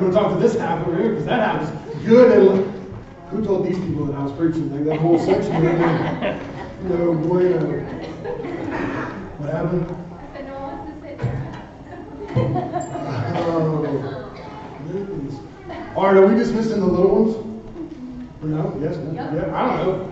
[0.00, 2.80] I'm going to talk to this half over here because that half is good and.
[3.28, 4.74] Who told these people that I was preaching?
[4.74, 5.52] Like that whole section.
[5.62, 6.40] Right
[6.84, 7.84] no bueno.
[9.36, 9.84] What happened?
[9.84, 11.36] I No one wants to sit there.
[13.46, 13.76] Oh.
[15.96, 17.36] All right, are we dismissing the little ones?
[18.42, 18.78] No?
[18.80, 18.96] Yes?
[18.96, 19.12] No?
[19.12, 19.34] Yep.
[19.34, 20.04] Yeah, I don't know.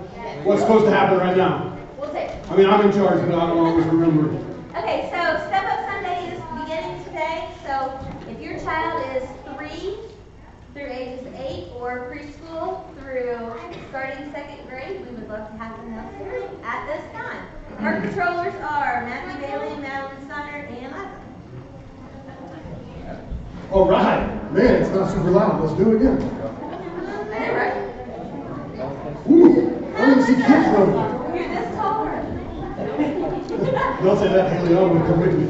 [0.45, 1.78] What's supposed to happen right now?
[1.98, 2.30] We'll take.
[2.50, 4.36] I mean, I'm in charge, but I don't always remember.
[4.77, 7.48] Okay, so Step Up Sunday is beginning today.
[7.64, 9.97] So if your child is three
[10.73, 13.57] through ages eight or preschool through
[13.89, 17.47] starting second grade, we would love to have them downstairs at this time.
[17.79, 21.11] Our controllers are Matthew Bailey, Madeline Sonner, and Liza.
[23.73, 24.53] All right.
[24.53, 25.62] Man, it's not super loud.
[25.65, 26.21] Let's do it again.
[26.21, 27.77] I know, right?
[29.31, 30.95] Ooh, I didn't see kids running.
[31.34, 32.17] You're this taller.
[34.05, 34.77] Don't say that, Haley.
[34.77, 35.48] I would come with you.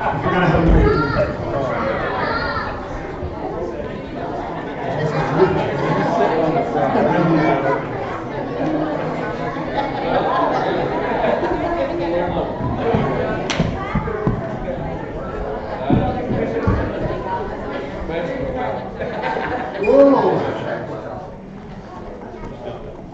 [0.00, 1.48] I forgot how to make it.
[5.38, 6.57] Whoa.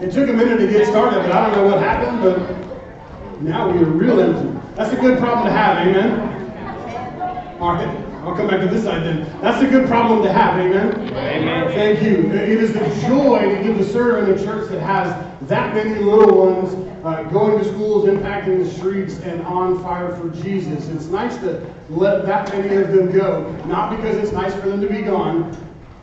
[0.01, 3.69] It took a minute to get started, but I don't know what happened, but now
[3.69, 4.59] we are real empty.
[4.75, 7.57] That's a good problem to have, amen?
[7.59, 9.39] All right, I'll come back to this side then.
[9.39, 11.09] That's a good problem to have, amen?
[11.13, 11.67] Amen.
[11.67, 12.31] Thank you.
[12.33, 15.99] It is the joy to get to serve in a church that has that many
[15.99, 16.73] little ones
[17.05, 20.87] uh, going to schools, impacting the streets, and on fire for Jesus.
[20.87, 24.81] It's nice to let that many of them go, not because it's nice for them
[24.81, 25.55] to be gone.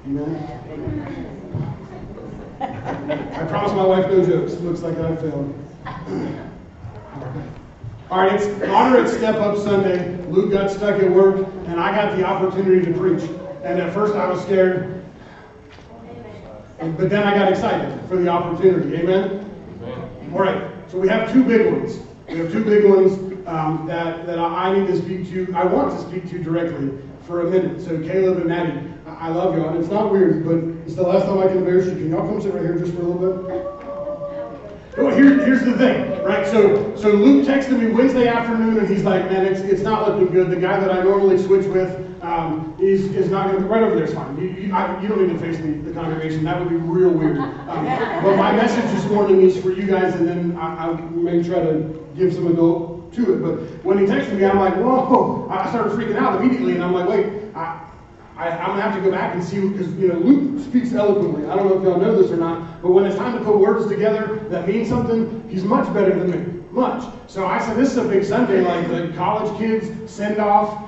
[0.06, 0.58] Amen.
[2.60, 4.54] I promise my wife no jokes.
[4.60, 5.52] Looks like I failed.
[8.12, 10.22] All right, it's Honor at Step Up Sunday.
[10.26, 13.22] Luke got stuck at work, and I got the opportunity to preach.
[13.64, 15.02] And at first I was scared,
[16.78, 18.98] but then I got excited for the opportunity.
[18.98, 19.50] Amen?
[20.30, 22.00] All right, so we have two big ones.
[22.28, 23.14] We have two big ones
[23.46, 25.50] um, that, that I I need to speak to.
[25.56, 26.92] I want to speak to directly
[27.26, 27.80] for a minute.
[27.80, 31.02] So Caleb and Maddie, I I love y'all, and it's not weird, but it's the
[31.02, 31.92] last time I can embarrass you.
[31.92, 33.81] Can y'all come sit right here just for a little bit?
[34.96, 36.46] Well, here, here's the thing, right?
[36.46, 40.30] So, so Luke texted me Wednesday afternoon, and he's like, "Man, it's, it's not looking
[40.30, 40.50] good.
[40.50, 43.82] The guy that I normally switch with um, is, is not going to be right
[43.82, 44.38] over there's fine.
[44.38, 46.44] You, you, I, you don't need to face the, the congregation.
[46.44, 47.38] That would be real weird.
[47.38, 47.86] Um,
[48.22, 51.60] but my message this morning is for you guys, and then I, I may try
[51.60, 53.38] to give some adult to it.
[53.38, 56.92] But when he texted me, I'm like, "Whoa!" I started freaking out immediately, and I'm
[56.92, 57.80] like, "Wait, I,
[58.36, 61.46] I, I'm gonna have to go back and see because you know Luke speaks eloquently.
[61.46, 63.58] I don't know if y'all know this or not, but when it's time to put
[63.58, 67.04] words together that mean something, he's much better than me, much.
[67.28, 70.82] So I said, "This is a big Sunday, like the college kids send off,"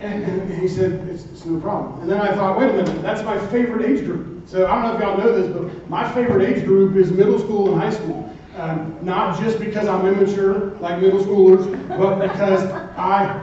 [0.00, 3.22] and, he said, it's, "It's no problem." And then I thought, "Wait a minute, that's
[3.22, 6.48] my favorite age group." So I don't know if y'all know this, but my favorite
[6.48, 8.28] age group is middle school and high school.
[8.58, 12.64] Um, not just because I'm immature like middle schoolers, but because
[12.96, 13.40] I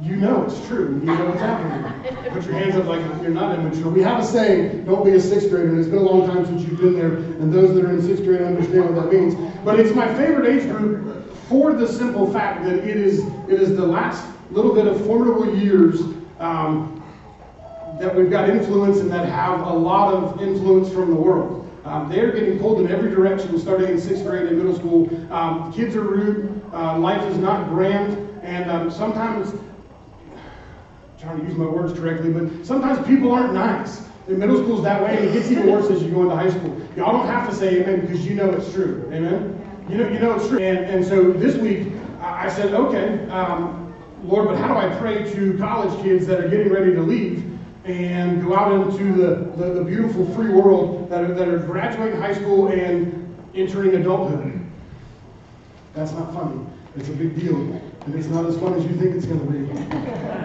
[0.00, 1.00] you know it's true.
[1.00, 2.32] You know what's happening.
[2.32, 3.90] Put your hands up like you're not immature.
[3.90, 6.46] We have a saying, don't be a sixth grader, and it's been a long time
[6.46, 9.34] since you've been there, and those that are in sixth grade understand what that means.
[9.64, 13.76] But it's my favorite age group for the simple fact that it is it is
[13.76, 16.00] the last little bit of formidable years
[16.38, 17.02] um,
[18.00, 21.68] that we've got influence and that have a lot of influence from the world.
[21.84, 25.08] Um, they're getting pulled in every direction starting in sixth grade and middle school.
[25.32, 26.62] Um, kids are rude.
[26.72, 28.26] Uh, life is not grand.
[28.42, 29.52] And um, sometimes
[31.20, 34.02] trying to use my words correctly, but sometimes people aren't nice.
[34.28, 36.50] In middle school's that way, and it gets even worse as you go into high
[36.50, 36.78] school.
[36.96, 39.08] Y'all don't have to say amen because you know it's true.
[39.12, 39.58] Amen?
[39.88, 40.58] You know, you know it's true.
[40.58, 44.94] And, and so this week, I I said, okay, um, Lord, but how do I
[44.98, 49.50] pray to college kids that are getting ready to leave and go out into the,
[49.56, 54.60] the, the beautiful free world that are, that are graduating high school and entering adulthood?
[55.94, 56.60] That's not funny.
[56.96, 57.80] It's a big deal.
[58.08, 59.66] And it's not as fun as you think it's going to be.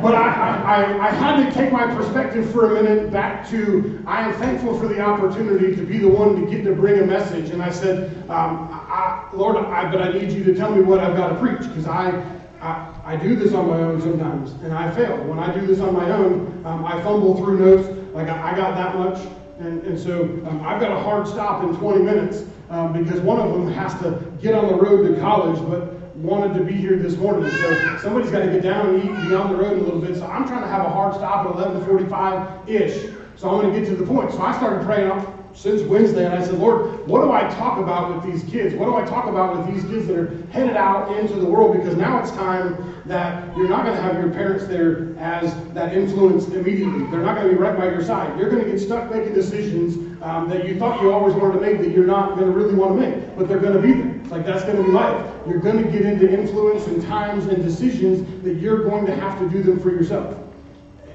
[0.02, 4.28] But I, I, I, had to take my perspective for a minute back to I
[4.28, 7.52] am thankful for the opportunity to be the one to get to bring a message.
[7.52, 11.00] And I said, um, I, Lord, I, but I need you to tell me what
[11.00, 12.22] I've got to preach because I,
[12.60, 15.16] I, I do this on my own sometimes and I fail.
[15.24, 17.88] When I do this on my own, um, I fumble through notes.
[18.14, 19.26] Like I, I got that much.
[19.60, 23.40] And, and so um, I've got a hard stop in 20 minutes um, because one
[23.40, 26.98] of them has to get on the road to college, but wanted to be here
[26.98, 27.50] this morning.
[27.50, 30.16] So somebody's got to get down and eat, be on the road a little bit.
[30.16, 33.14] So I'm trying to have a hard stop at 11:45 ish.
[33.36, 34.32] So I'm going to get to the point.
[34.32, 35.10] So I started praying.
[35.56, 38.74] since Wednesday, and I said, Lord, what do I talk about with these kids?
[38.74, 41.78] What do I talk about with these kids that are headed out into the world?
[41.78, 45.94] Because now it's time that you're not going to have your parents there as that
[45.94, 47.06] influence immediately.
[47.12, 48.38] They're not going to be right by your side.
[48.40, 51.62] You're going to get stuck making decisions um, that you thought you always wanted to
[51.62, 53.94] make that you're not going to really want to make, but they're going to be
[53.94, 54.13] there.
[54.34, 55.32] Like that's going to be life.
[55.48, 59.38] You're going to get into influence and times and decisions that you're going to have
[59.38, 60.36] to do them for yourself.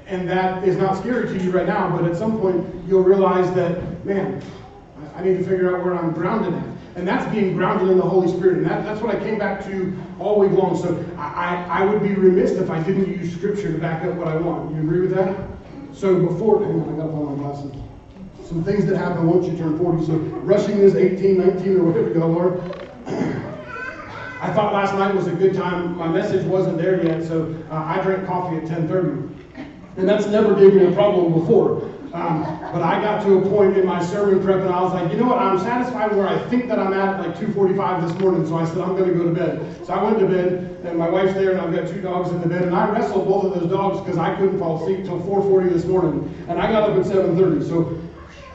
[0.07, 3.53] And that is not scary to you right now, but at some point you'll realize
[3.55, 4.41] that, man,
[5.15, 6.65] I need to figure out where I'm grounded at.
[6.95, 8.59] And that's being grounded in the Holy Spirit.
[8.59, 10.77] And that, that's what I came back to all week long.
[10.81, 14.29] So I, I, would be remiss if I didn't use scripture to back up what
[14.29, 14.73] I want.
[14.73, 15.37] You agree with that?
[15.91, 17.71] So before, hang on, I gotta find my glasses.
[18.47, 20.05] Some things that happen once you turn 40.
[20.05, 22.78] So rushing is 18, 19, or whatever you go, Lord.
[24.41, 25.97] I thought last night was a good time.
[25.97, 29.29] My message wasn't there yet, so uh, I drank coffee at 10:30,
[29.97, 31.89] and that's never gave me a problem before.
[32.13, 32.41] Um,
[32.71, 35.17] but I got to a point in my sermon prep, and I was like, you
[35.19, 35.37] know what?
[35.37, 38.47] I'm satisfied where I think that I'm at, like 2:45 this morning.
[38.47, 39.85] So I said I'm going to go to bed.
[39.85, 42.39] So I went to bed, and my wife's there, and I've got two dogs in
[42.39, 45.19] the bed, and I wrestled both of those dogs because I couldn't fall asleep till
[45.19, 47.67] 4:40 this morning, and I got up at 7:30.
[47.67, 47.99] So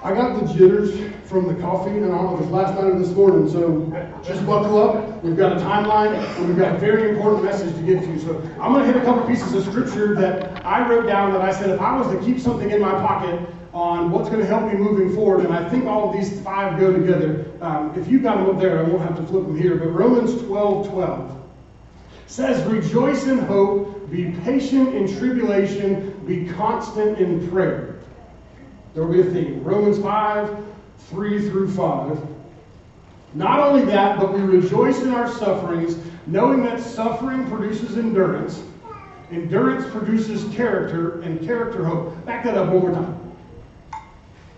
[0.05, 2.85] I got the jitters from the coffee, and I don't know if it's last night
[2.85, 3.91] or this morning, so
[4.23, 5.25] just buckle up.
[5.25, 8.13] We've got a timeline, and we've got a very important message to get to.
[8.13, 8.19] You.
[8.19, 11.41] So I'm going to hit a couple pieces of scripture that I wrote down that
[11.41, 14.47] I said if I was to keep something in my pocket on what's going to
[14.47, 17.51] help me moving forward, and I think all of these five go together.
[17.63, 19.89] Um, if you've got them up there, I won't have to flip them here, but
[19.89, 21.43] Romans 12 12
[22.27, 27.94] says, Rejoice in hope, be patient in tribulation, be constant in prayer.
[28.95, 29.63] There will be a theme.
[29.65, 30.65] Romans 5,
[30.99, 32.19] 3 through 5.
[33.35, 35.97] Not only that, but we rejoice in our sufferings,
[36.27, 38.63] knowing that suffering produces endurance.
[39.33, 42.25] Endurance produces character, and character hope.
[42.25, 43.21] Back that up one more time.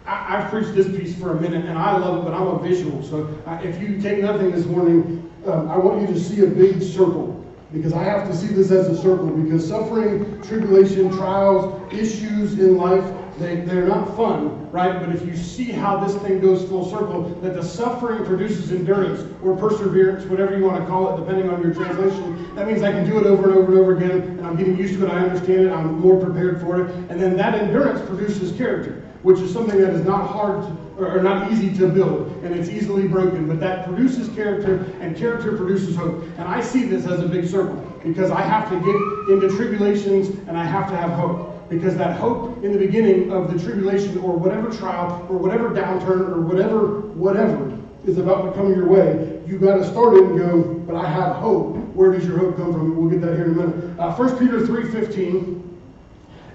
[0.07, 2.59] I, have preached this piece for a minute, and I love it, but I'm a
[2.61, 3.03] visual.
[3.03, 6.47] So uh, if you take nothing this morning, um, I want you to see a
[6.47, 7.33] big circle.
[7.73, 9.29] Because I have to see this as a circle.
[9.29, 13.05] Because suffering, tribulation, trials, issues in life,
[13.39, 14.99] they, they're not fun, right?
[14.99, 19.31] But if you see how this thing goes full circle, that the suffering produces endurance
[19.43, 22.93] or perseverance, whatever you want to call it, depending on your translation, that means I
[22.93, 25.11] can do it over and over and over again, and I'm getting used to it,
[25.11, 26.95] I understand it, I'm more prepared for it.
[27.11, 31.23] And then that endurance produces character, which is something that is not hard to, or,
[31.23, 33.47] not easy to build, and it's easily broken.
[33.47, 36.23] But that produces character, and character produces hope.
[36.39, 40.29] And I see this as a big circle because I have to get into tribulations
[40.49, 44.19] and I have to have hope because that hope in the beginning of the tribulation
[44.19, 47.77] or whatever trial or whatever downturn or whatever whatever
[48.07, 51.09] is about to come your way, you got to start it and go, but I
[51.09, 51.77] have hope.
[51.95, 52.97] Where does your hope come from?
[52.97, 53.99] We'll get that here in a minute.
[53.99, 55.63] Uh, 1 Peter 3.15.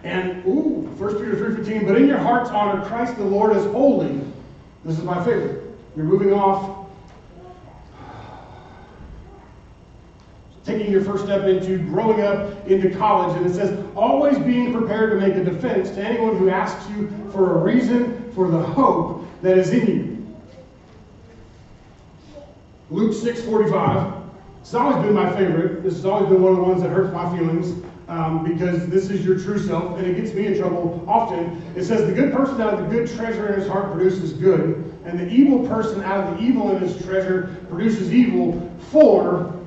[0.04, 1.88] And, ooh, 1 Peter 3.15.
[1.88, 4.22] But in your hearts honor Christ the Lord as holy.
[4.86, 5.78] This is my favorite.
[5.96, 6.81] You're moving off
[10.64, 13.36] taking your first step into growing up into college.
[13.38, 17.10] And it says, always being prepared to make a defense to anyone who asks you
[17.32, 20.12] for a reason for the hope that is in you.
[22.90, 24.22] Luke 6 45.
[24.60, 25.82] It's always been my favorite.
[25.82, 27.84] This has always been one of the ones that hurts my feelings.
[28.08, 31.64] Um, because this is your true self, and it gets me in trouble often.
[31.78, 34.94] It says, The good person out of the good treasure in his heart produces good,
[35.06, 38.70] and the evil person out of the evil in his treasure produces evil.
[38.92, 39.61] For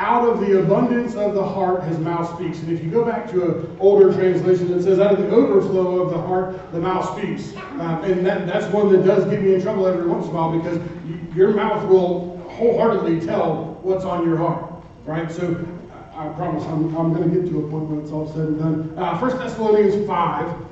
[0.00, 2.58] out of the abundance of the heart his mouth speaks.
[2.60, 6.00] And if you go back to an older translation, it says, out of the overflow
[6.00, 7.54] of the heart the mouth speaks.
[7.54, 10.34] Uh, and that, that's one that does get me in trouble every once in a
[10.34, 14.72] while because you, your mouth will wholeheartedly tell what's on your heart.
[15.04, 15.30] Right?
[15.30, 15.66] So
[16.14, 18.58] I promise I'm, I'm going to get to a point when it's all said and
[18.58, 18.98] done.
[18.98, 20.66] Uh, 1 Thessalonians 5.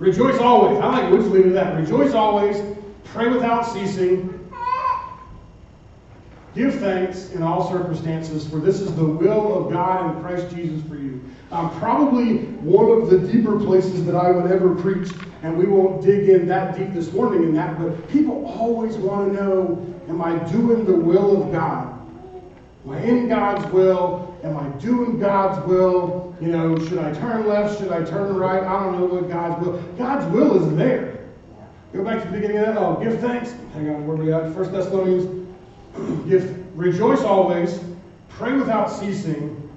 [0.00, 0.80] Rejoice always.
[0.80, 1.76] I like which leave it that.
[1.76, 2.60] Rejoice always.
[3.04, 4.45] Pray without ceasing
[6.56, 10.80] Give thanks in all circumstances, for this is the will of God in Christ Jesus
[10.88, 11.22] for you.
[11.50, 15.10] Um, probably one of the deeper places that I would ever preach,
[15.42, 19.34] and we won't dig in that deep this morning in that, but people always want
[19.34, 21.92] to know, am I doing the will of God?
[22.86, 24.34] Am I in God's will?
[24.42, 26.34] Am I doing God's will?
[26.40, 27.78] You know, should I turn left?
[27.78, 28.62] Should I turn right?
[28.62, 29.78] I don't know what God's will.
[29.98, 31.18] God's will is there.
[31.92, 32.78] Go back to the beginning of that.
[32.78, 33.52] Oh, give thanks.
[33.74, 34.54] Hang on, where we at?
[34.54, 35.45] First Thessalonians
[36.28, 37.80] Give, rejoice always,
[38.28, 39.70] pray without ceasing,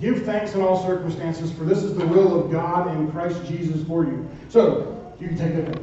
[0.00, 3.86] give thanks in all circumstances, for this is the will of God in Christ Jesus
[3.86, 4.28] for you.
[4.48, 5.78] So, you can take it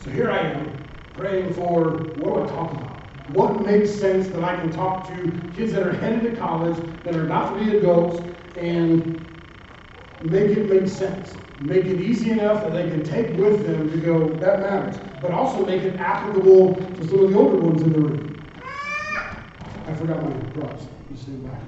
[0.00, 0.84] So here I am,
[1.16, 2.90] praying for what do I talk about?
[3.30, 7.14] What makes sense that I can talk to kids that are headed to college, that
[7.14, 8.22] are about to be adults,
[8.56, 9.33] and
[10.24, 11.36] make it make sense.
[11.60, 14.96] Make it easy enough that they can take with them to go, that matters.
[15.22, 18.52] But also make it applicable to some of the older ones in the room.
[19.86, 20.86] I forgot my props.
[21.10, 21.60] You stay back.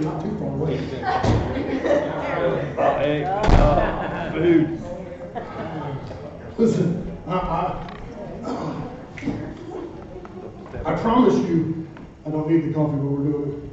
[0.00, 0.76] Not too far away.
[2.76, 4.80] Hey, uh, food.
[6.58, 7.88] Listen, I, I,
[10.88, 11.86] I promise you,
[12.24, 13.70] I don't need the coffee, but we're doing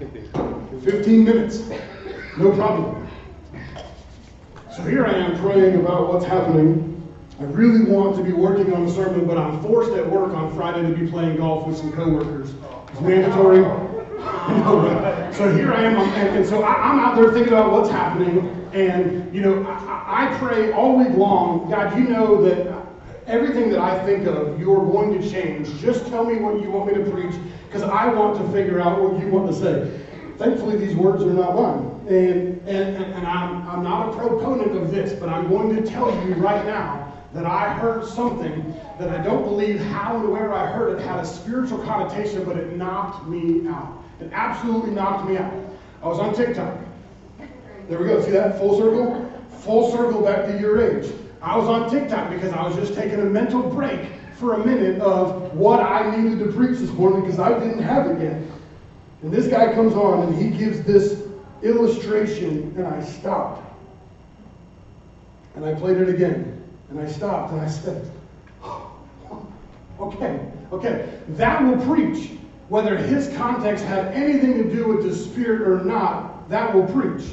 [0.00, 0.82] it.
[0.82, 1.64] Fifteen minutes,
[2.38, 3.06] no problem.
[4.74, 6.94] So here I am praying about what's happening.
[7.40, 10.56] I really want to be working on the sermon, but I'm forced at work on
[10.56, 12.50] Friday to be playing golf with some coworkers.
[12.90, 13.64] It's mandatory.
[15.34, 18.66] so here I am, and, and so I, am out there thinking about what's happening,
[18.72, 22.77] and you know, I, I pray all week long, God, you know that
[23.28, 25.68] everything that I think of, you're going to change.
[25.80, 27.34] Just tell me what you want me to preach,
[27.66, 30.00] because I want to figure out what you want to say.
[30.38, 34.90] Thankfully, these words are not mine, and and, and, I'm, I'm not a proponent of
[34.90, 39.22] this, but I'm going to tell you right now that I heard something that I
[39.22, 43.26] don't believe how and where I heard it had a spiritual connotation, but it knocked
[43.26, 44.02] me out.
[44.20, 45.52] It absolutely knocked me out.
[46.02, 46.78] I was on TikTok.
[47.88, 48.22] There we go.
[48.22, 48.58] See that?
[48.58, 49.30] Full circle?
[49.60, 51.12] Full circle back to your age.
[51.40, 54.00] I was on TikTok because I was just taking a mental break
[54.36, 58.06] for a minute of what I needed to preach this morning because I didn't have
[58.10, 58.42] it yet.
[59.22, 61.22] And this guy comes on and he gives this
[61.62, 63.64] illustration, and I stopped.
[65.56, 66.54] And I played it again.
[66.90, 68.10] And I stopped and I said,
[70.00, 70.40] okay,
[70.72, 72.30] okay, that will preach.
[72.68, 77.24] Whether his context had anything to do with the Spirit or not, that will preach.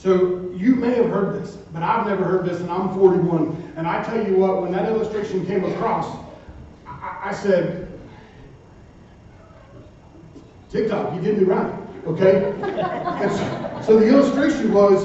[0.00, 3.74] So you may have heard this, but I've never heard this, and I'm 41.
[3.76, 6.16] And I tell you what, when that illustration came across,
[6.86, 7.86] I, I said,
[10.70, 11.70] TikTok, you did me right,
[12.06, 12.54] okay?
[13.82, 15.04] so, so the illustration was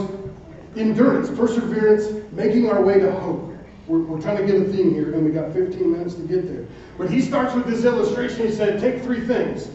[0.78, 3.54] endurance, perseverance, making our way to hope.
[3.88, 6.48] We're, we're trying to get a theme here, and we got 15 minutes to get
[6.48, 6.66] there.
[6.98, 8.48] But he starts with this illustration.
[8.48, 9.70] He said, take three things.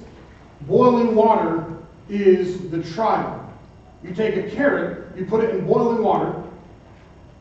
[0.62, 1.76] Boiling water
[2.08, 3.49] is the trial.
[4.02, 6.42] You take a carrot, you put it in boiling water.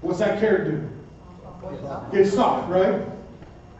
[0.02, 0.90] What's that carrot do?
[2.12, 3.02] Gets soft, right?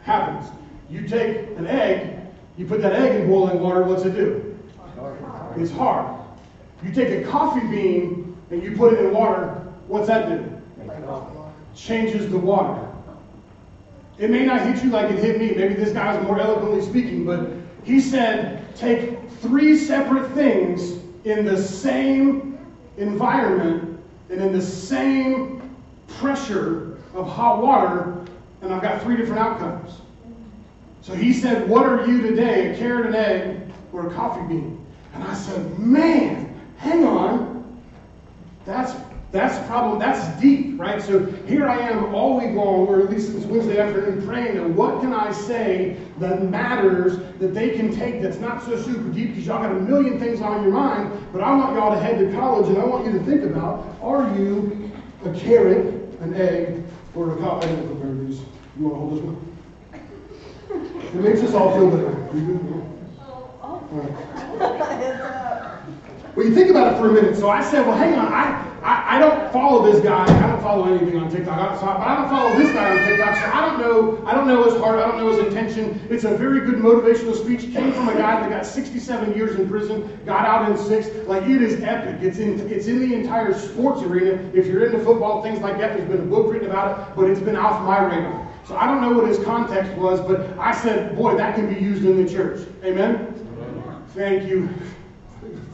[0.02, 0.50] Happens.
[0.88, 2.18] You take an egg,
[2.56, 4.58] you put that egg in boiling water, what's it do?
[5.56, 6.18] It's hard.
[6.82, 9.48] You take a coffee bean and you put it in water,
[9.86, 10.60] what's that do?
[11.74, 12.86] changes the water.
[14.18, 15.52] It may not hit you like it hit me.
[15.52, 17.48] Maybe this guy guy's more eloquently speaking, but
[17.84, 22.49] he said, take three separate things in the same
[23.00, 25.62] environment and in the same
[26.06, 28.24] pressure of hot water,
[28.62, 30.00] and I've got three different outcomes.
[31.02, 34.84] So he said, What are you today, a carrot, an egg, or a coffee bean?
[35.14, 37.80] And I said, Man, hang on.
[38.64, 38.92] That's
[39.32, 40.00] that's problem.
[40.00, 41.00] That's deep, right?
[41.00, 44.68] So here I am all week long, or at least since Wednesday afternoon, praying that
[44.68, 49.28] what can I say that matters that they can take that's not so super deep
[49.28, 51.12] because y'all got a million things on your mind.
[51.32, 53.86] But I want y'all to head to college, and I want you to think about:
[54.02, 54.90] Are you
[55.24, 56.82] a carrot, an egg,
[57.14, 57.70] or a coffee?
[57.70, 58.40] I prepare these.
[58.78, 59.46] You want to hold this one?
[61.10, 62.28] It makes us all feel better.
[63.20, 63.88] Oh, oh.
[63.90, 65.70] All right.
[66.36, 67.36] Well, you think about it for a minute.
[67.36, 68.32] So I said, well, hang on.
[68.32, 70.24] I, I, I don't follow this guy.
[70.24, 71.58] I don't follow anything on TikTok.
[71.58, 73.34] I, so, but I don't follow this guy on TikTok.
[73.34, 74.26] So I don't know.
[74.26, 74.98] I don't know his heart.
[74.98, 76.00] I don't know his intention.
[76.08, 77.72] It's a very good motivational speech.
[77.74, 81.08] Came from a guy that got 67 years in prison, got out in six.
[81.28, 82.22] Like it is epic.
[82.22, 84.32] It's in it's in the entire sports arena.
[84.54, 85.96] If you're into football, things like that.
[85.96, 88.48] There's been a book written about it, but it's been off my radar.
[88.64, 91.80] So I don't know what his context was, but I said, boy, that can be
[91.80, 92.66] used in the church.
[92.84, 93.34] Amen.
[94.14, 94.68] Thank you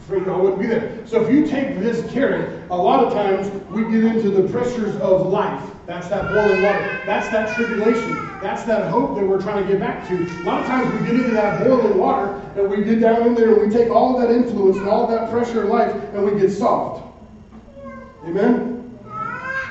[0.08, 1.06] wouldn't be there.
[1.06, 4.96] So if you take this carrot, a lot of times we get into the pressures
[4.96, 5.62] of life.
[5.86, 7.00] That's that boiling water.
[7.06, 8.14] That's that tribulation.
[8.40, 10.14] That's that hope that we're trying to get back to.
[10.14, 13.34] A lot of times we get into that boiling water and we get down in
[13.34, 16.38] there and we take all that influence and all that pressure of life and we
[16.40, 17.04] get soft.
[18.24, 18.98] Amen?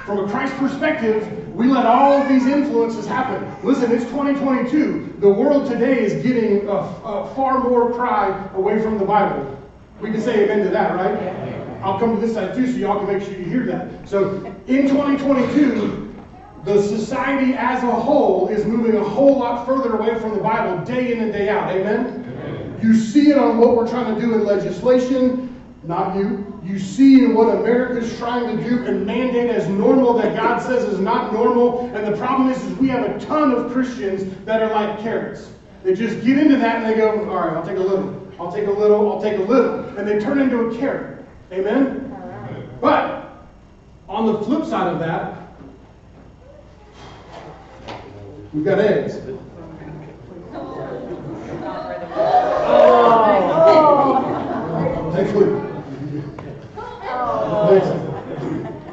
[0.06, 3.44] From a Christ perspective, we let all of these influences happen.
[3.64, 5.16] Listen, it's 2022.
[5.20, 9.55] The world today is getting a, a far more cry away from the Bible.
[10.02, 11.56] We can say amen to that, right?
[11.82, 14.08] I'll come to this side too, so y'all can make sure you hear that.
[14.08, 16.14] So in 2022,
[16.66, 20.84] the society as a whole is moving a whole lot further away from the Bible
[20.84, 21.70] day in and day out.
[21.70, 22.08] Amen?
[22.08, 22.80] Amen?
[22.82, 25.62] You see it on what we're trying to do in legislation.
[25.84, 26.60] not you.
[26.64, 30.84] You see in what America's trying to do and mandate as normal that God says
[30.86, 31.82] is not normal.
[31.96, 35.52] And the problem is, is we have a ton of Christians that are like carrots.
[35.84, 38.52] They just get into that and they go, all right, I'll take a little, I'll
[38.52, 39.85] take a little, I'll take a little.
[39.98, 41.26] And they turn into a carrot.
[41.54, 42.12] Amen?
[42.82, 43.48] But
[44.10, 45.38] on the flip side of that,
[48.54, 49.18] we've got eggs.
[52.18, 53.12] Oh.
[55.14, 55.48] Next week.
[57.72, 57.88] Next.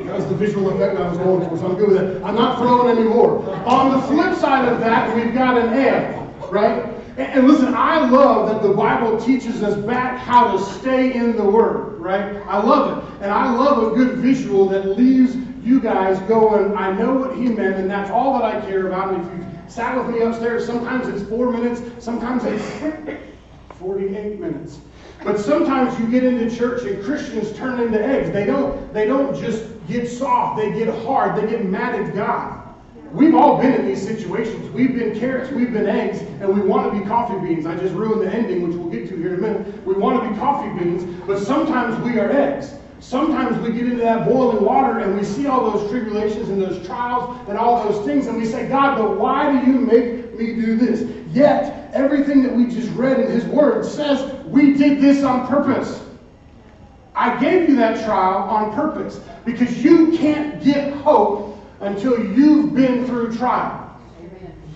[0.07, 2.23] That was the visual effect I was going for, so I'm good with that.
[2.25, 3.43] I'm not throwing any more.
[3.67, 6.92] On the flip side of that, we've got an F, right?
[7.17, 11.45] And, listen, I love that the Bible teaches us back how to stay in the
[11.45, 12.37] Word, right?
[12.47, 13.23] I love it.
[13.23, 17.45] And I love a good visual that leaves you guys going, I know what he
[17.45, 19.15] meant, and that's all that I care about.
[19.15, 22.65] And if you've sat with me upstairs, sometimes it's four minutes, sometimes it's
[23.79, 24.79] 48 minutes.
[25.23, 28.31] But sometimes you get into church and Christians turn into eggs.
[28.33, 32.62] They don't, they don't just get soft, they get hard, they get mad at God.
[33.13, 34.71] We've all been in these situations.
[34.71, 37.67] We've been carrots, we've been eggs, and we want to be coffee beans.
[37.67, 39.87] I just ruined the ending, which we'll get to here in a minute.
[39.87, 42.73] We want to be coffee beans, but sometimes we are eggs.
[43.01, 46.87] Sometimes we get into that boiling water and we see all those tribulations and those
[46.87, 50.55] trials and all those things, and we say, God, but why do you make me
[50.55, 51.03] do this?
[51.35, 56.03] Yet, everything that we just read in His Word says we did this on purpose.
[57.15, 61.52] I gave you that trial on purpose because you can't get hope
[61.83, 63.79] until you've been through trial.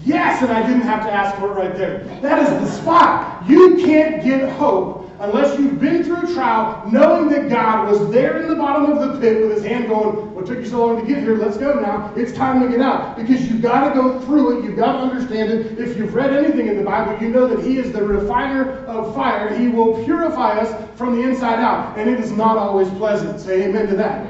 [0.05, 2.05] Yes, and I didn't have to ask for it right there.
[2.21, 3.49] That is the spot.
[3.49, 8.49] You can't get hope unless you've been through trial, knowing that God was there in
[8.49, 11.07] the bottom of the pit with his hand going, What took you so long to
[11.07, 11.37] get here?
[11.37, 12.13] Let's go now.
[12.17, 13.17] It's time to get out.
[13.17, 14.65] Because you've got to go through it.
[14.65, 15.79] You've got to understand it.
[15.79, 19.15] If you've read anything in the Bible, you know that he is the refiner of
[19.15, 19.57] fire.
[19.59, 21.97] He will purify us from the inside out.
[21.99, 23.41] And it is not always pleasant.
[23.41, 24.27] Say amen to that.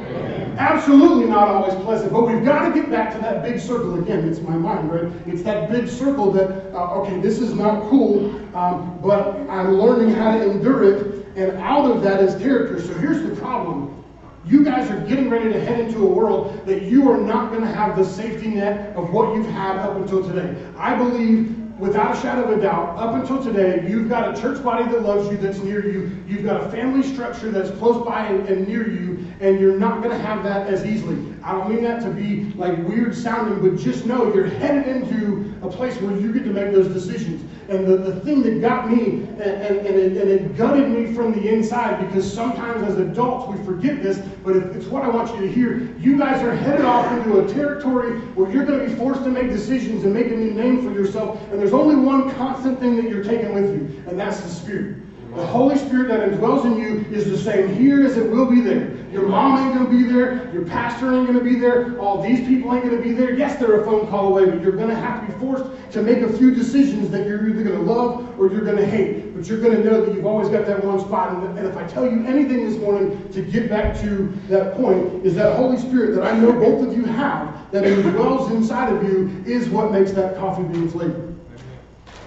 [0.59, 4.27] Absolutely not always pleasant, but we've got to get back to that big circle again.
[4.27, 5.13] It's my mind, right?
[5.27, 10.15] It's that big circle that, uh, okay, this is not cool, um, but I'm learning
[10.15, 12.81] how to endure it, and out of that is character.
[12.81, 14.03] So here's the problem.
[14.47, 17.63] You guys are getting ready to head into a world that you are not going
[17.63, 20.57] to have the safety net of what you've had up until today.
[20.79, 24.63] I believe without a shadow of a doubt, up until today, you've got a church
[24.63, 26.25] body that loves you, that's near you.
[26.27, 30.03] You've got a family structure that's close by and, and near you, and you're not
[30.03, 31.35] going to have that as easily.
[31.43, 35.55] I don't mean that to be like weird sounding, but just know you're headed into
[35.63, 37.43] a place where you get to make those decisions.
[37.69, 41.13] And the, the thing that got me, and, and, and, it, and it gutted me
[41.13, 45.35] from the inside, because sometimes as adults we forget this, but it's what I want
[45.35, 45.93] you to hear.
[45.99, 49.31] You guys are headed off into a territory where you're going to be forced to
[49.31, 51.41] make decisions and make a new name for yourself.
[51.51, 54.97] And there's only one constant thing that you're taking with you, and that's the Spirit.
[55.37, 58.63] The Holy Spirit that indwells in you is the same here as it will be
[58.63, 58.97] there.
[59.13, 60.51] Your mom ain't going to be there.
[60.51, 61.99] Your pastor ain't going to be there.
[61.99, 63.35] All these people ain't going to be there.
[63.35, 66.01] Yes, they're a phone call away, but you're going to have to be forced to
[66.01, 69.37] make a few decisions that you're either going to love or you're going to hate.
[69.37, 71.33] But you're going to know that you've always got that one spot.
[71.45, 75.35] And, if I tell you anything this morning to get back to that point, is
[75.35, 79.45] that Holy Spirit that I know both of you have that indwells inside of you
[79.45, 81.35] is what makes that coffee bean flavor.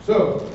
[0.03, 0.47] So,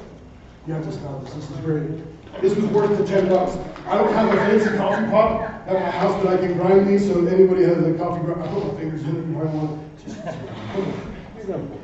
[0.68, 1.34] you have to stop this.
[1.34, 2.13] This is great.
[2.40, 3.56] This was worth the ten bucks.
[3.86, 7.06] I don't have a fancy coffee pot at my house that I can grind these,
[7.06, 9.44] so if anybody has a coffee grinder, I put my fingers in it if I
[9.54, 9.80] want.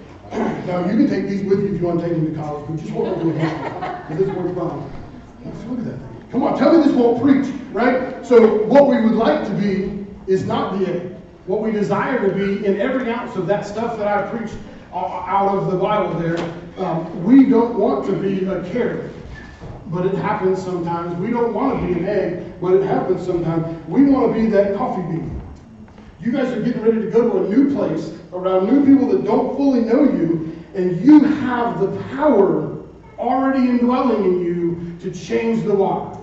[0.33, 2.65] Now you can take these with you if you want to take them to college,
[2.69, 4.93] but just hold on to hand because this works fine.
[5.45, 6.25] Let's look at that thing.
[6.31, 8.25] Come on, tell me this won't preach, right?
[8.25, 11.17] So what we would like to be is not the egg.
[11.47, 14.55] What we desire to be in every ounce of that stuff that I preached
[14.95, 16.39] out of the Bible there,
[16.79, 19.11] um, we don't want to be a carrot
[19.91, 21.15] but it happens sometimes.
[21.17, 23.87] We don't want to be an egg, but it happens sometimes.
[23.89, 25.41] We want to be that coffee bean.
[26.21, 29.25] You guys are getting ready to go to a new place around new people that
[29.25, 32.79] don't fully know you, and you have the power
[33.19, 36.19] already indwelling in you to change the water.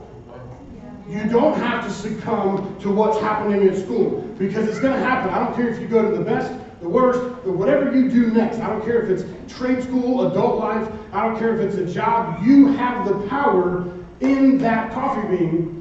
[1.09, 5.29] You don't have to succumb to what's happening at school because it's going to happen.
[5.33, 8.59] I don't care if you go to the best the worst, whatever you do next,
[8.59, 11.91] I don't care if it's trade school, adult life, I don't care if it's a
[11.91, 15.77] job, you have the power in that coffee bean,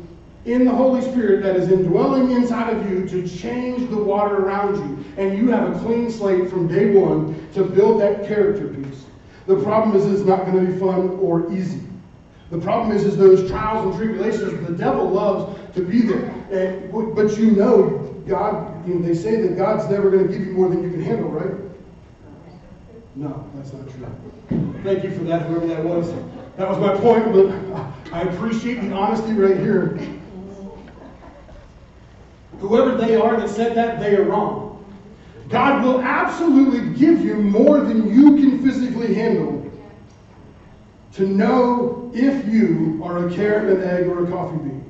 [0.46, 4.76] in the Holy Spirit that is indwelling inside of you to change the water around
[4.76, 5.04] you.
[5.16, 9.04] And you have a clean slate from day one to build that character piece.
[9.46, 11.82] The problem is it's not going to be fun or easy.
[12.50, 16.30] The problem is, is those trials and tribulations, the devil loves to be there.
[16.52, 20.46] And, but you know God, you know, they say that God's never going to give
[20.46, 21.54] you more than you can handle, right?
[23.14, 24.06] No, that's not true.
[24.82, 26.12] Thank you for that, whoever that was.
[26.56, 29.98] That was my point, but I appreciate the honesty right here.
[32.58, 34.84] Whoever they are that said that, they are wrong.
[35.48, 39.70] God will absolutely give you more than you can physically handle
[41.12, 44.85] to know if you are a carrot, an egg, or a coffee bean.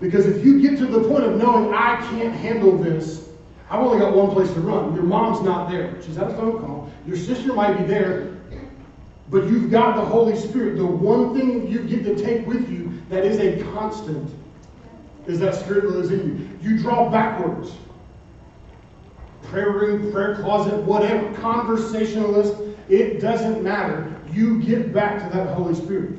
[0.00, 3.28] Because if you get to the point of knowing I can't handle this,
[3.68, 4.94] I've only got one place to run.
[4.94, 6.00] Your mom's not there.
[6.02, 6.90] She's at a phone call.
[7.06, 8.36] Your sister might be there,
[9.28, 10.76] but you've got the Holy Spirit.
[10.76, 14.34] The one thing you get to take with you that is a constant
[15.26, 16.70] is that Spirit that lives in you.
[16.70, 17.72] You draw backwards.
[19.44, 22.54] Prayer room, prayer closet, whatever, conversationalist,
[22.88, 24.16] it doesn't matter.
[24.32, 26.18] You get back to that Holy Spirit.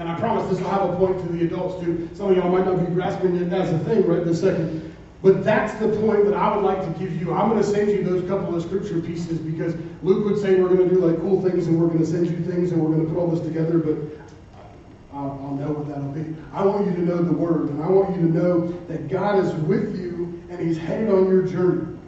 [0.00, 2.08] And I promise this will have a point to the adults too.
[2.14, 4.96] Some of y'all might not be grasping it as a thing right this second.
[5.22, 7.34] But that's the point that I would like to give you.
[7.34, 10.74] I'm going to send you those couple of scripture pieces because Luke would say we're
[10.74, 12.96] going to do like cool things and we're going to send you things and we're
[12.96, 13.98] going to put all this together, but
[15.12, 16.34] I'll, know what that'll be.
[16.54, 19.44] I want you to know the word and I want you to know that God
[19.44, 21.98] is with you and He's headed on your journey.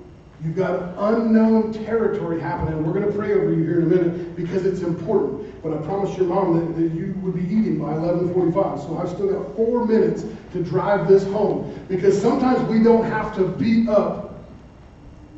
[0.43, 2.87] You've got unknown territory happening.
[2.87, 5.42] We're going to pray over you here in a minute because it's important.
[5.63, 8.81] But I promised your mom that, that you would be eating by 11:45.
[8.81, 13.35] So I've still got four minutes to drive this home because sometimes we don't have
[13.37, 14.45] to beat up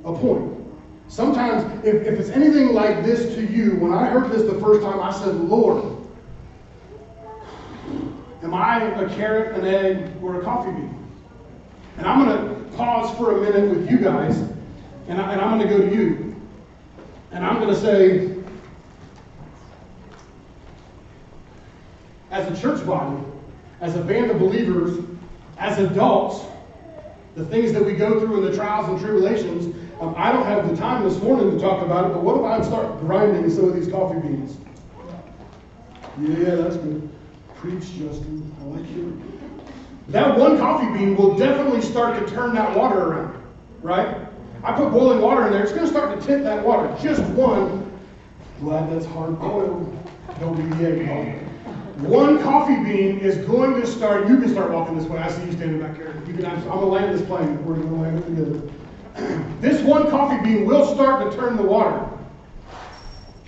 [0.04, 0.52] a point.
[1.08, 4.82] Sometimes, if, if it's anything like this to you, when I heard this the first
[4.82, 5.84] time, I said, Lord,
[8.42, 11.06] am I a carrot, an egg, or a coffee bean?
[11.98, 14.38] And I'm going to pause for a minute with you guys
[15.08, 16.34] and, I, and I'm going to go to you.
[17.30, 18.33] And I'm going to say,
[22.34, 23.16] as a church body,
[23.80, 25.04] as a band of believers,
[25.56, 26.44] as adults,
[27.36, 30.68] the things that we go through in the trials and tribulations, um, I don't have
[30.68, 33.66] the time this morning to talk about it, but what if I start grinding some
[33.66, 34.56] of these coffee beans?
[36.20, 37.08] Yeah, that's good.
[37.54, 38.52] Preach, Justin.
[38.60, 39.22] I like you.
[40.08, 43.42] That one coffee bean will definitely start to turn that water around,
[43.80, 44.26] right?
[44.64, 46.94] I put boiling water in there, it's going to start to tint that water.
[47.00, 47.92] Just one.
[48.58, 50.10] Glad that's hard boiled.
[50.40, 51.43] Don't be the egg
[51.98, 54.28] One coffee bean is going to start.
[54.28, 55.18] You can start walking this way.
[55.18, 56.20] I see you standing back here.
[56.26, 56.44] You can.
[56.44, 57.64] I'm going to land this plane.
[57.64, 59.44] We're going to land it together.
[59.60, 62.08] this one coffee bean will start to turn the water.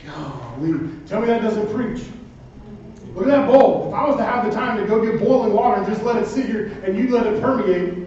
[0.07, 0.91] Golly.
[1.07, 2.05] Tell me that doesn't preach.
[3.15, 3.89] Look at that bowl.
[3.89, 6.23] If I was to have the time to go get boiling water and just let
[6.23, 8.07] it sit here and you let it permeate,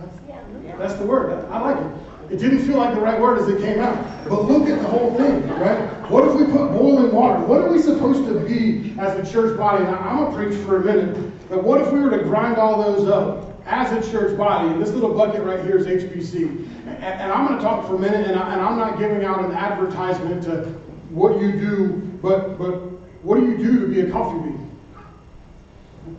[0.00, 1.44] that's, that's the word.
[1.48, 2.03] I like it.
[2.34, 3.96] It didn't feel like the right word as it came out.
[4.28, 5.78] But look at the whole thing, right?
[6.10, 7.38] What if we put boiling water?
[7.38, 9.84] What are we supposed to be as a church body?
[9.84, 11.48] Now, I'm going to preach for a minute.
[11.48, 14.66] But what if we were to grind all those up as a church body?
[14.66, 16.66] And this little bucket right here is HBC.
[16.88, 19.24] And, and I'm going to talk for a minute, and, I, and I'm not giving
[19.24, 20.64] out an advertisement to
[21.10, 22.80] what you do, but, but
[23.22, 24.70] what do you do to be a coffee bean?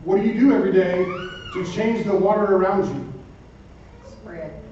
[0.06, 3.13] What do you do every day to change the water around you?
[4.10, 4.63] Spread.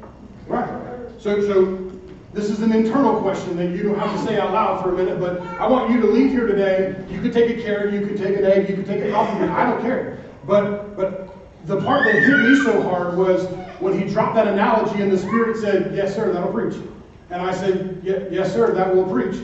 [0.47, 0.92] Right.
[1.19, 1.91] So, so
[2.33, 4.97] this is an internal question that you don't have to say out loud for a
[4.97, 6.95] minute, but I want you to leave here today.
[7.09, 9.39] You could take a carrot, you could take an egg, you could take a coffee
[9.39, 9.49] bean.
[9.49, 10.19] I don't care.
[10.45, 13.45] But, but the part that hit me so hard was
[13.79, 16.75] when he dropped that analogy and the Spirit said, Yes, sir, that'll preach.
[17.29, 19.41] And I said, Yes, sir, that will preach.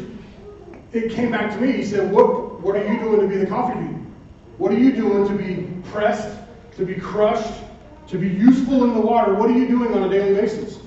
[0.91, 1.73] It came back to me.
[1.73, 4.13] He said, What, what are you doing to be the coffee bean?
[4.58, 6.38] What are you doing to be pressed,
[6.75, 7.63] to be crushed,
[8.08, 9.36] to be useful in the water?
[9.36, 10.79] What are you doing on a daily basis?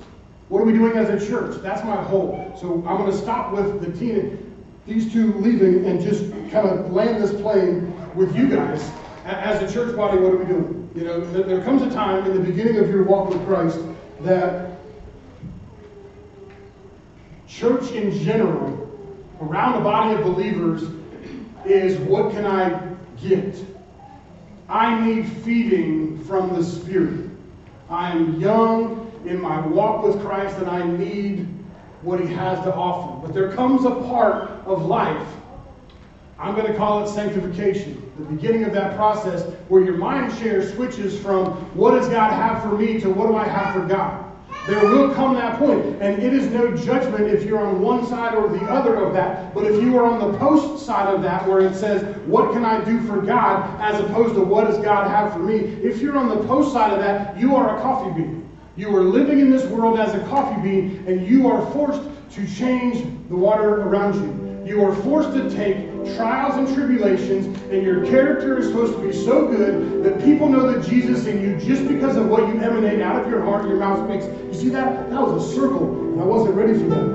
[0.49, 1.61] What are we doing as a church?
[1.61, 2.57] That's my hope.
[2.59, 6.91] So I'm going to stop with the teen, these two leaving and just kind of
[6.91, 8.91] land this plane with you guys.
[9.25, 10.89] As a church body, what are we doing?
[10.95, 13.79] You know, there comes a time in the beginning of your walk with Christ
[14.21, 14.77] that
[17.47, 18.89] church in general,
[19.41, 20.83] around a body of believers,
[21.65, 23.55] is what can I get?
[24.67, 27.29] I need feeding from the Spirit.
[27.89, 31.47] I am young in my walk with Christ and I need
[32.01, 33.25] what he has to offer.
[33.25, 35.27] But there comes a part of life,
[36.37, 40.67] I'm going to call it sanctification, the beginning of that process where your mind share
[40.73, 44.23] switches from what does God have for me to what do I have for God.
[44.65, 48.33] There will come that point, and it is no judgment if you're on one side
[48.33, 49.53] or the other of that.
[49.53, 52.63] But if you are on the post side of that, where it says, What can
[52.63, 55.55] I do for God, as opposed to what does God have for me?
[55.55, 58.42] If you're on the post side of that, you are a coffee bean.
[58.75, 62.47] You are living in this world as a coffee bean, and you are forced to
[62.55, 64.65] change the water around you.
[64.65, 65.77] You are forced to take
[66.15, 70.71] trials and tribulations, and your character is supposed to be so good that people know
[70.71, 73.69] that Jesus in you just because of what you emanate out of your heart, and
[73.69, 74.25] your mouth makes.
[74.25, 75.07] You see that?
[75.11, 77.05] That was a circle, and I wasn't ready for that.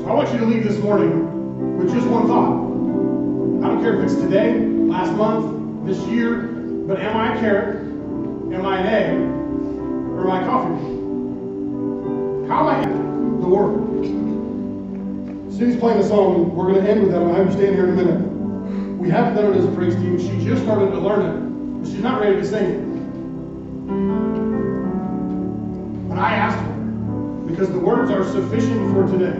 [0.00, 2.64] So I want you to leave this morning with just one thought.
[3.62, 6.48] I don't care if it's today, last month, this year,
[6.86, 7.83] but am I a carrot?
[8.54, 9.18] Am I an egg
[10.16, 10.74] or I coffee?
[12.46, 12.86] How am I
[13.42, 13.74] the Word?
[15.52, 16.54] Cindy's playing a song.
[16.54, 17.20] We're going to end with that.
[17.20, 18.20] I'm have you stand here in a minute.
[18.96, 20.20] We haven't done it as a praise team.
[20.20, 22.80] She just started to learn it, but she's not ready to sing it.
[26.08, 26.72] But I asked her
[27.48, 29.36] because the words are sufficient for today.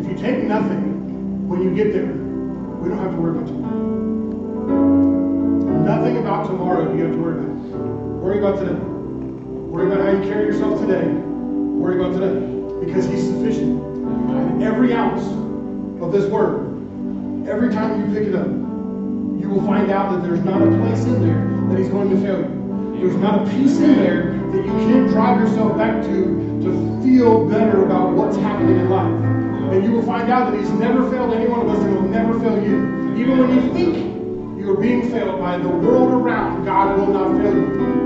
[0.00, 2.29] If you take nothing when you get there,
[2.80, 3.76] we don't have to worry about tomorrow.
[5.84, 7.56] Nothing about tomorrow do you have to worry about.
[8.22, 8.72] Worry about today.
[8.72, 11.06] Worry about how you carry yourself today.
[11.06, 12.40] Worry about today.
[12.84, 13.82] Because He's sufficient.
[13.82, 15.22] And every ounce
[16.02, 16.68] of this word,
[17.46, 21.04] every time you pick it up, you will find out that there's not a place
[21.04, 22.98] in there that He's going to fail you.
[22.98, 27.48] There's not a piece in there that you can't drive yourself back to to feel
[27.48, 29.39] better about what's happening in life.
[29.70, 32.02] And you will find out that He's never failed any one of us and He'll
[32.02, 33.14] never fail you.
[33.16, 37.36] Even when you think you are being failed by the world around, God will not
[37.40, 38.00] fail you.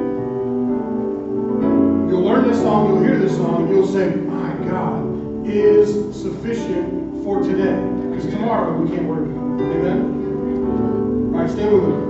[2.10, 7.24] You'll learn this song, you'll hear this song, and you'll say, My God is sufficient
[7.24, 7.80] for today.
[8.10, 9.26] Because tomorrow we can't about.
[9.60, 11.32] Amen?
[11.34, 12.03] All right, stay with me.